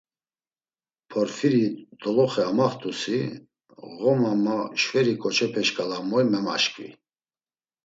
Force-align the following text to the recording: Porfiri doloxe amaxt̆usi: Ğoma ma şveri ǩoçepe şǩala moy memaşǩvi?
Porfiri 1.11 1.63
doloxe 2.01 2.41
amaxt̆usi: 2.49 3.19
Ğoma 3.99 4.33
ma 4.43 4.57
şveri 4.81 5.13
ǩoçepe 5.21 5.61
şǩala 5.67 5.97
moy 6.09 6.25
memaşǩvi? 6.31 6.89